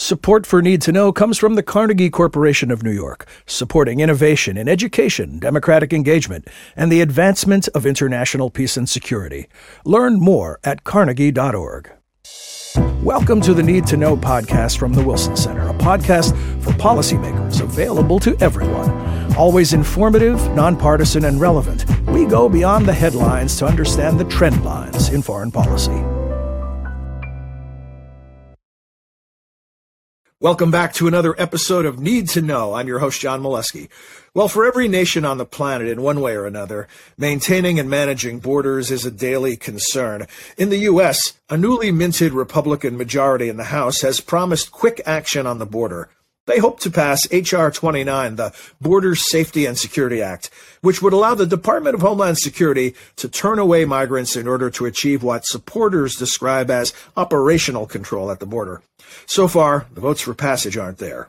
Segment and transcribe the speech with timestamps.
[0.00, 4.56] Support for Need to Know comes from the Carnegie Corporation of New York, supporting innovation
[4.56, 9.46] in education, democratic engagement, and the advancement of international peace and security.
[9.84, 11.92] Learn more at carnegie.org.
[13.02, 16.30] Welcome to the Need to Know podcast from the Wilson Center, a podcast
[16.62, 19.36] for policymakers available to everyone.
[19.36, 25.10] Always informative, nonpartisan, and relevant, we go beyond the headlines to understand the trend lines
[25.10, 26.02] in foreign policy.
[30.42, 32.72] Welcome back to another episode of Need to Know.
[32.72, 33.90] I'm your host, John Milewski.
[34.32, 36.88] Well, for every nation on the planet, in one way or another,
[37.18, 40.26] maintaining and managing borders is a daily concern.
[40.56, 45.46] In the U.S., a newly minted Republican majority in the House has promised quick action
[45.46, 46.08] on the border.
[46.50, 47.70] They hope to pass H.R.
[47.70, 50.50] 29, the Border Safety and Security Act,
[50.80, 54.86] which would allow the Department of Homeland Security to turn away migrants in order to
[54.86, 58.82] achieve what supporters describe as operational control at the border.
[59.26, 61.28] So far, the votes for passage aren't there.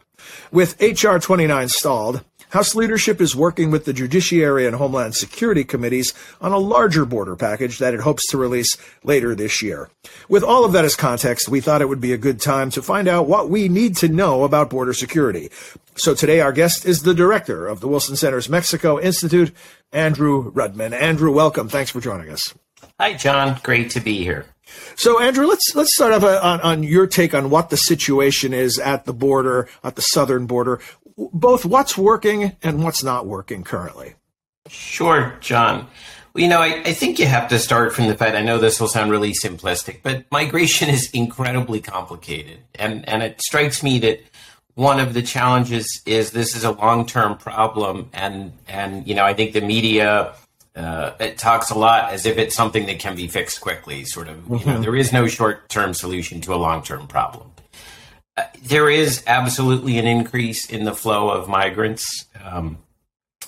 [0.52, 1.20] With H.R.
[1.20, 6.58] 29 stalled, House leadership is working with the Judiciary and Homeland Security committees on a
[6.58, 9.90] larger border package that it hopes to release later this year.
[10.28, 12.82] With all of that as context, we thought it would be a good time to
[12.82, 15.50] find out what we need to know about border security.
[15.96, 19.54] So today our guest is the director of the Wilson Center's Mexico Institute,
[19.94, 20.92] Andrew Rudman.
[20.92, 21.70] Andrew, welcome.
[21.70, 22.54] Thanks for joining us.
[23.00, 23.62] Hi, John.
[23.64, 24.46] Great to be here.
[24.96, 28.54] So, Andrew, let's let's start off uh, on, on your take on what the situation
[28.54, 30.80] is at the border, at the southern border
[31.18, 34.16] both what's working and what's not working currently.
[34.68, 35.88] Sure, John.
[36.34, 38.58] Well, you know, I, I, think you have to start from the fact I know
[38.58, 42.60] this will sound really simplistic, but migration is incredibly complicated.
[42.76, 44.22] And, and it strikes me that
[44.76, 48.10] one of the challenges is this is a long term problem.
[48.14, 50.34] And, and, you know, I think the media
[50.74, 54.30] uh, it talks a lot as if it's something that can be fixed quickly, sort
[54.30, 54.38] of.
[54.38, 54.54] Mm-hmm.
[54.54, 54.82] You know, mm-hmm.
[54.84, 57.52] there is no short term solution to a long term problem
[58.64, 62.26] there is absolutely an increase in the flow of migrants.
[62.44, 62.78] Um,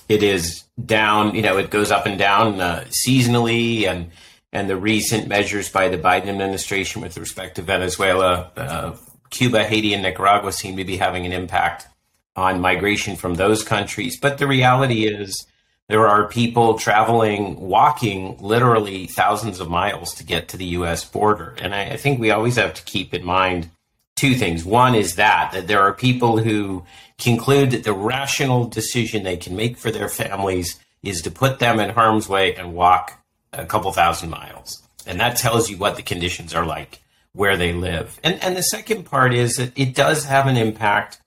[0.09, 4.11] it is down, you know, it goes up and down uh, seasonally, and
[4.51, 8.95] and the recent measures by the Biden administration with respect to Venezuela, uh,
[9.31, 11.87] Cuba, Haiti, and Nicaragua seem to be having an impact
[12.35, 14.19] on migration from those countries.
[14.19, 15.47] But the reality is,
[15.87, 21.03] there are people traveling, walking literally thousands of miles to get to the U.S.
[21.03, 23.69] border, and I, I think we always have to keep in mind
[24.15, 24.63] two things.
[24.63, 26.85] One is that that there are people who
[27.17, 31.79] conclude that the rational decision they can make for their families is to put them
[31.79, 33.19] in harm's way and walk
[33.51, 34.81] a couple thousand miles.
[35.05, 37.01] And that tells you what the conditions are like
[37.33, 38.19] where they live.
[38.23, 41.19] And and the second part is that it does have an impact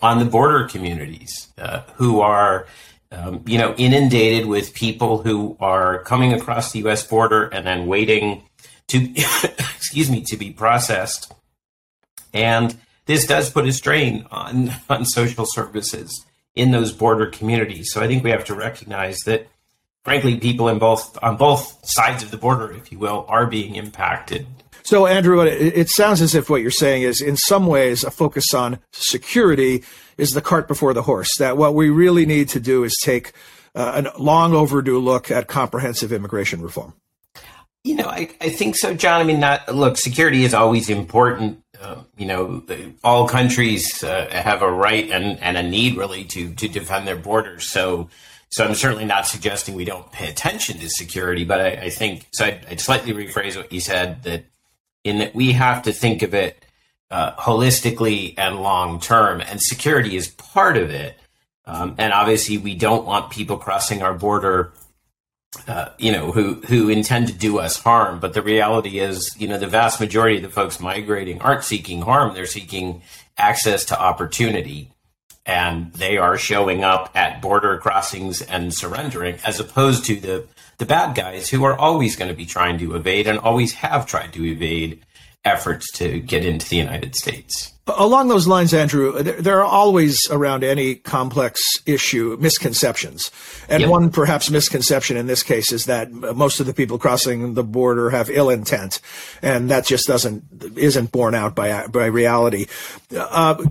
[0.00, 2.66] on the border communities uh, who are
[3.10, 7.86] um, you know inundated with people who are coming across the US border and then
[7.86, 8.42] waiting
[8.88, 9.10] to
[9.76, 11.32] excuse me to be processed
[12.32, 12.76] and
[13.06, 17.90] this does put a strain on, on social services in those border communities.
[17.92, 19.48] So I think we have to recognize that,
[20.04, 23.76] frankly, people in both on both sides of the border, if you will, are being
[23.76, 24.46] impacted.
[24.84, 28.52] So, Andrew, it sounds as if what you're saying is, in some ways, a focus
[28.52, 29.84] on security
[30.18, 31.28] is the cart before the horse.
[31.38, 33.32] That what we really need to do is take
[33.76, 36.94] uh, a long overdue look at comprehensive immigration reform.
[37.84, 39.20] You know, I, I think so, John.
[39.20, 42.62] I mean, not, look, security is always important uh, you know,
[43.02, 47.16] all countries uh, have a right and, and a need really to to defend their
[47.16, 47.66] borders.
[47.66, 48.08] So,
[48.50, 52.28] so I'm certainly not suggesting we don't pay attention to security, but I, I think
[52.32, 52.44] so.
[52.44, 54.44] I'd, I'd, slightly rephrase what you said that
[55.02, 56.64] in that we have to think of it
[57.10, 61.18] uh, holistically and long term, and security is part of it.
[61.64, 64.72] Um, and obviously, we don't want people crossing our border
[65.68, 68.20] uh, you know, who who intend to do us harm.
[68.20, 72.02] But the reality is, you know, the vast majority of the folks migrating aren't seeking
[72.02, 73.02] harm; they're seeking
[73.36, 74.92] access to opportunity,
[75.44, 80.46] and they are showing up at border crossings and surrendering, as opposed to the
[80.78, 84.06] the bad guys who are always going to be trying to evade and always have
[84.06, 85.04] tried to evade
[85.44, 87.71] efforts to get into the United States.
[87.88, 93.32] Along those lines, Andrew, there are always around any complex issue misconceptions.
[93.68, 93.90] And yep.
[93.90, 98.10] one perhaps misconception in this case is that most of the people crossing the border
[98.10, 99.00] have ill intent.
[99.42, 100.44] And that just doesn't,
[100.76, 102.66] isn't borne out by, by reality.
[103.10, 103.64] Uh,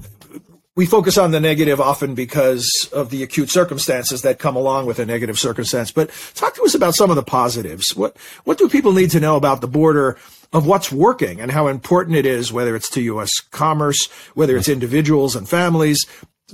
[0.76, 5.00] we focus on the negative often because of the acute circumstances that come along with
[5.00, 5.92] a negative circumstance.
[5.92, 7.96] But talk to us about some of the positives.
[7.96, 10.18] What, what do people need to know about the border
[10.54, 13.40] of what's working and how important it is, whether it's to U.S.
[13.40, 16.06] commerce, whether it's individuals and families.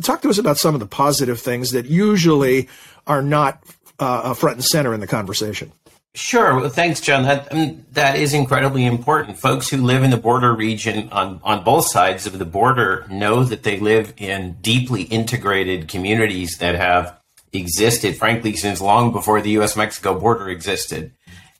[0.01, 2.69] Talk to us about some of the positive things that usually
[3.07, 3.63] are not
[3.99, 5.71] uh, front and center in the conversation.
[6.17, 6.55] Sure.
[6.55, 7.23] Well, thanks, John.
[7.23, 9.37] That um, that is incredibly important.
[9.37, 13.43] Folks who live in the border region on on both sides of the border know
[13.43, 17.19] that they live in deeply integrated communities that have
[17.53, 19.75] existed, frankly, since long before the U.S.
[19.75, 21.11] Mexico border existed,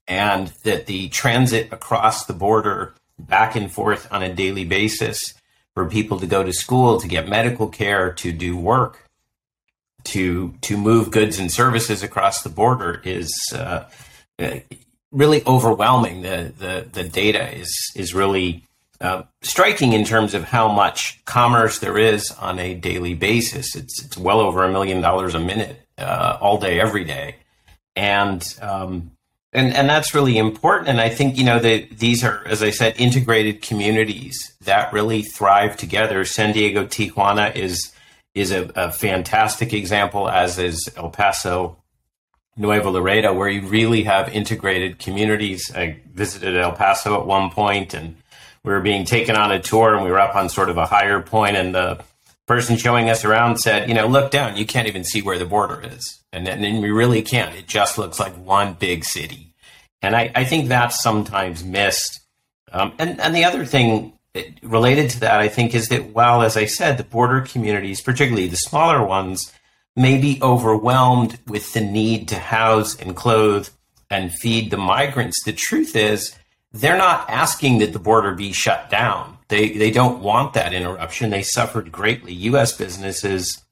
[0.07, 5.33] and that the transit across the border back and forth on a daily basis
[5.74, 9.06] for people to go to school, to get medical care, to do work,
[10.04, 13.31] to to move goods and services across the border is.
[13.54, 13.86] Uh,
[15.12, 16.21] really overwhelming.
[16.21, 18.63] The, the, the data is, is really
[19.00, 23.75] uh, striking in terms of how much commerce there is on a daily basis.
[23.75, 27.38] It's, it's well over a million dollars a minute, uh, all day, every day.
[27.95, 29.12] And, um,
[29.57, 30.88] and, and that's really important.
[30.88, 35.24] And I think, you know, that these are, as I said, integrated communities that really
[35.24, 36.24] thrive together.
[36.25, 37.92] San Diego, Tijuana is,
[38.36, 41.75] is a, a fantastic example, as is El Paso,
[42.56, 45.71] Nuevo Laredo, where you really have integrated communities.
[45.75, 48.15] I visited El Paso at one point, and
[48.63, 50.86] we were being taken on a tour, and we were up on sort of a
[50.86, 52.04] higher point, and the
[52.47, 54.57] person showing us around said, "You know, look down.
[54.57, 57.55] You can't even see where the border is, and, and we really can't.
[57.55, 59.53] It just looks like one big city."
[60.01, 62.21] And I, I think that's sometimes missed.
[62.71, 64.13] Um, and and the other thing
[64.61, 68.47] related to that, I think, is that while, as I said, the border communities, particularly
[68.47, 69.51] the smaller ones
[69.95, 73.67] may be overwhelmed with the need to house and clothe
[74.09, 75.44] and feed the migrants.
[75.44, 76.35] The truth is,
[76.72, 79.38] they're not asking that the border be shut down.
[79.48, 81.30] They they don't want that interruption.
[81.30, 82.34] They suffered greatly.
[82.34, 82.75] U.S.
[82.75, 83.64] businesses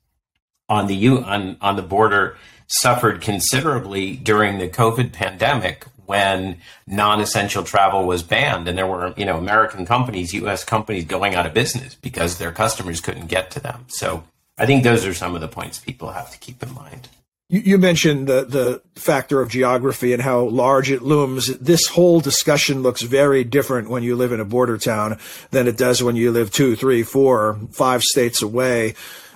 [0.70, 2.38] on the U on on the border
[2.68, 6.58] suffered considerably during the COVID pandemic when
[6.88, 10.64] non-essential travel was banned and there were you know American companies, U.S.
[10.64, 13.86] companies going out of business because their customers couldn't get to them.
[13.88, 14.24] So
[14.58, 17.10] I think those are some of the points people have to keep in mind.
[17.48, 21.56] You, mentioned the, the factor of geography and how large it looms.
[21.60, 25.20] This whole discussion looks very different when you live in a border town
[25.52, 28.96] than it does when you live two, three, four, five states away.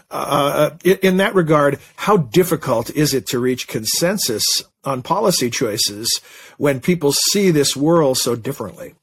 [0.10, 6.20] Uh, uh in that regard, how difficult is it to reach consensus on policy choices
[6.58, 8.96] when people see this world so differently?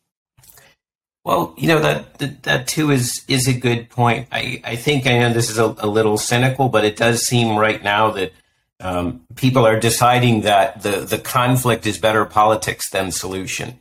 [1.24, 4.26] Well, you know that, that, that too is is a good point.
[4.32, 7.56] I I think I know this is a, a little cynical, but it does seem
[7.56, 8.32] right now that
[8.80, 13.80] um, people are deciding that the the conflict is better politics than solution.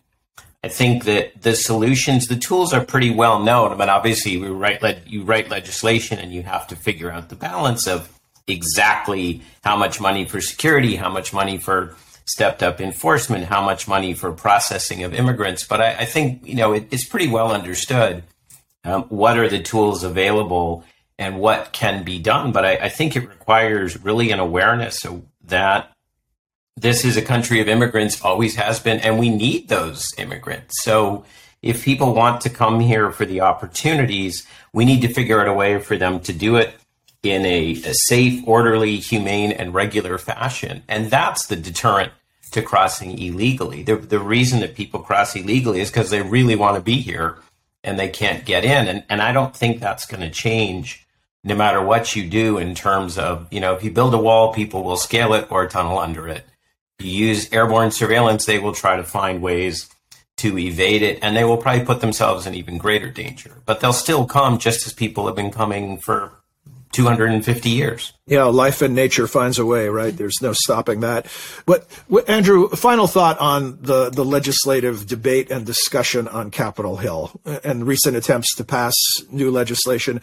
[0.63, 3.71] I think that the solutions, the tools are pretty well known.
[3.71, 7.29] I mean, obviously, we write le- you write legislation, and you have to figure out
[7.29, 8.11] the balance of
[8.47, 11.95] exactly how much money for security, how much money for
[12.25, 15.65] stepped up enforcement, how much money for processing of immigrants.
[15.67, 18.23] But I, I think you know it, it's pretty well understood
[18.85, 20.83] um, what are the tools available
[21.17, 22.51] and what can be done.
[22.51, 25.05] But I, I think it requires really an awareness
[25.45, 25.91] that
[26.77, 30.83] this is a country of immigrants, always has been, and we need those immigrants.
[30.83, 31.23] So
[31.61, 35.53] if people want to come here for the opportunities, we need to figure out a
[35.53, 36.73] way for them to do it
[37.23, 40.83] in a, a, safe, orderly, humane, and regular fashion.
[40.87, 42.11] And that's the deterrent
[42.51, 43.81] to crossing illegally.
[43.83, 47.37] The, the reason that people cross illegally is because they really want to be here
[47.83, 48.87] and they can't get in.
[48.87, 51.04] And, and I don't think that's going to change
[51.45, 54.51] no matter what you do in terms of, you know, if you build a wall,
[54.51, 56.43] people will scale it or tunnel under it.
[56.99, 59.87] If you use airborne surveillance, they will try to find ways
[60.37, 63.61] to evade it, and they will probably put themselves in even greater danger.
[63.65, 66.33] But they'll still come just as people have been coming for
[66.95, 68.13] 250 years.
[68.25, 70.15] Yeah, life and nature finds a way, right?
[70.15, 71.27] There's no stopping that.
[71.65, 71.87] But
[72.27, 78.15] Andrew, final thought on the, the legislative debate and discussion on Capitol Hill and recent
[78.15, 78.95] attempts to pass
[79.29, 80.21] new legislation.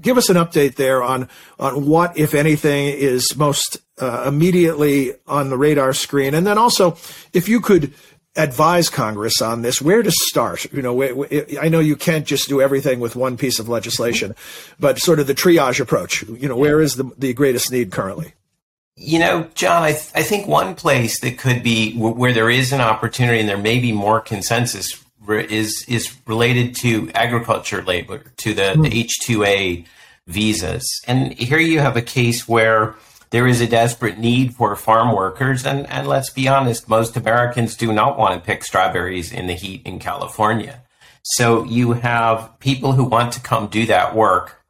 [0.00, 1.28] Give us an update there on
[1.58, 6.98] on what, if anything, is most uh, immediately on the radar screen, and then also
[7.32, 7.94] if you could
[8.36, 10.70] advise Congress on this, where to start?
[10.72, 11.26] You know,
[11.60, 14.34] I know you can't just do everything with one piece of legislation,
[14.80, 16.22] but sort of the triage approach.
[16.22, 18.34] You know, where is the, the greatest need currently?
[18.96, 22.48] You know, John, I, th- I think one place that could be w- where there
[22.48, 27.82] is an opportunity and there may be more consensus re- is is related to agriculture
[27.82, 28.82] labor, to the, mm.
[28.84, 29.84] the H2A
[30.26, 31.02] visas.
[31.06, 32.94] And here you have a case where
[33.30, 35.66] there is a desperate need for farm workers.
[35.66, 39.54] And, and let's be honest, most Americans do not want to pick strawberries in the
[39.54, 40.82] heat in California.
[41.22, 44.62] So you have people who want to come do that work,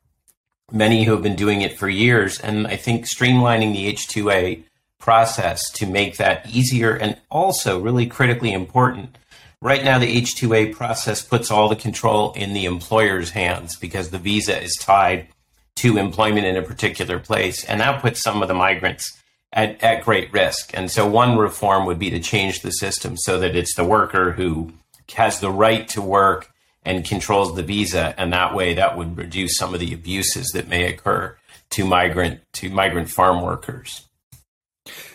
[0.72, 2.40] many who have been doing it for years.
[2.40, 4.64] And I think streamlining the H2A
[4.98, 9.18] process to make that easier and also really critically important.
[9.62, 14.18] Right now, the H2A process puts all the control in the employer's hands because the
[14.18, 15.28] visa is tied
[15.76, 17.64] to employment in a particular place.
[17.64, 19.18] And that puts some of the migrants
[19.52, 20.72] at, at great risk.
[20.74, 24.32] And so one reform would be to change the system so that it's the worker
[24.32, 24.72] who
[25.14, 26.50] has the right to work
[26.84, 28.14] and controls the visa.
[28.18, 31.36] And that way that would reduce some of the abuses that may occur
[31.70, 34.02] to migrant to migrant farm workers.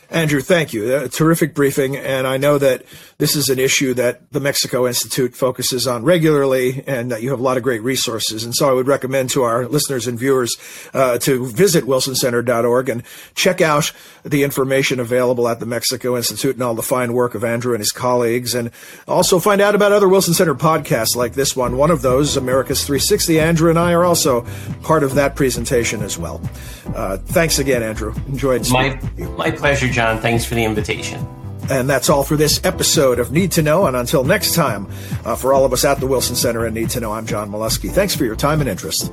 [0.09, 0.93] Andrew, thank you.
[0.97, 1.95] A terrific briefing.
[1.95, 2.83] And I know that
[3.21, 7.39] this is an issue that the Mexico Institute focuses on regularly and that you have
[7.39, 8.43] a lot of great resources.
[8.43, 10.57] And so I would recommend to our listeners and viewers
[10.93, 13.03] uh, to visit wilsoncenter.org and
[13.35, 17.43] check out the information available at the Mexico Institute and all the fine work of
[17.43, 18.55] Andrew and his colleagues.
[18.55, 18.71] And
[19.07, 21.77] also find out about other Wilson Center podcasts like this one.
[21.77, 23.39] One of those, America's 360.
[23.39, 24.45] Andrew and I are also
[24.81, 26.41] part of that presentation as well.
[26.95, 28.13] Uh, thanks again, Andrew.
[28.27, 28.99] Enjoyed my,
[29.37, 30.01] my pleasure, John.
[30.01, 30.19] John.
[30.19, 31.40] Thanks for the invitation.
[31.71, 33.85] And that's all for this episode of Need to Know.
[33.85, 34.87] And until next time,
[35.23, 37.49] uh, for all of us at the Wilson Center and Need to Know, I'm John
[37.49, 37.89] Milewski.
[37.89, 39.09] Thanks for your time and interest.